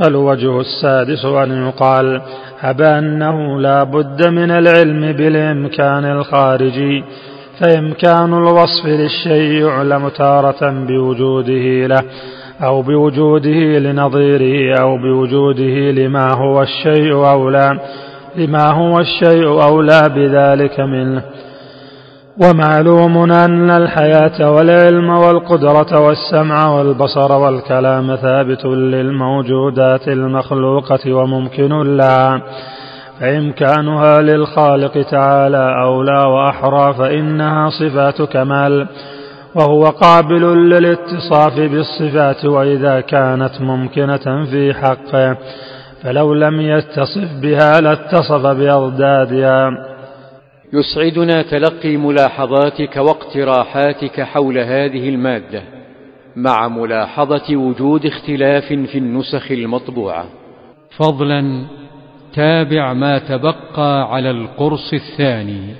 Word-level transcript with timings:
الوجه 0.00 0.60
السادس 0.60 1.24
أن 1.24 1.66
يقال 1.68 2.22
هب 2.60 2.80
أنه 2.80 3.60
لا 3.60 3.84
بد 3.84 4.26
من 4.26 4.50
العلم 4.50 5.12
بالإمكان 5.12 6.04
الخارجي 6.04 7.04
فإمكان 7.60 8.34
الوصف 8.34 8.86
للشيء 8.86 9.66
يعلم 9.66 10.08
تارة 10.08 10.70
بوجوده 10.70 11.86
له 11.86 12.02
أو 12.62 12.82
بوجوده 12.82 13.78
لنظيره 13.78 14.80
أو 14.80 14.96
بوجوده 14.96 15.90
لما 15.90 16.34
هو 16.34 16.62
الشيء 16.62 17.12
أولى 17.14 17.80
لما 18.36 18.70
هو 18.70 19.00
الشيء 19.00 19.46
أولى 19.46 20.00
بذلك 20.14 20.80
منه. 20.80 21.22
ومعلوم 22.40 23.32
أن 23.32 23.70
الحياة 23.70 24.50
والعلم 24.50 25.10
والقدرة 25.10 26.00
والسمع 26.00 26.68
والبصر 26.68 27.32
والكلام 27.32 28.16
ثابت 28.16 28.64
للموجودات 28.64 30.08
المخلوقة 30.08 31.12
وممكن 31.12 31.96
لها 31.96 32.42
فإمكانها 33.20 34.22
للخالق 34.22 35.02
تعالى 35.10 35.82
أولى 35.82 36.24
وأحرى 36.24 36.94
فإنها 36.94 37.70
صفات 37.70 38.22
كمال 38.22 38.86
وهو 39.54 39.84
قابل 39.84 40.70
للاتصاف 40.70 41.56
بالصفات 41.56 42.44
وإذا 42.44 43.00
كانت 43.00 43.60
ممكنة 43.60 44.44
في 44.50 44.74
حقه 44.74 45.36
فلو 46.02 46.34
لم 46.34 46.60
يتصف 46.60 47.28
بها 47.42 47.80
لاتصف 47.80 48.46
بأضدادها. 48.46 49.91
يسعدنا 50.72 51.42
تلقي 51.42 51.96
ملاحظاتك 51.96 52.96
واقتراحاتك 52.96 54.20
حول 54.20 54.58
هذه 54.58 55.08
المادة 55.08 55.62
مع 56.36 56.68
ملاحظة 56.68 57.56
وجود 57.56 58.06
اختلاف 58.06 58.64
في 58.64 58.98
النسخ 58.98 59.50
المطبوعة. 59.50 60.26
فضلا 60.96 61.66
تابع 62.34 62.92
ما 62.92 63.18
تبقى 63.18 64.14
على 64.14 64.30
القرص 64.30 64.92
الثاني. 64.92 65.74